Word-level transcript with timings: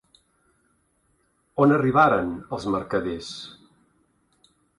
On 1.65 1.75
arribaren 1.75 2.33
els 2.59 2.67
mercaders? 2.77 3.29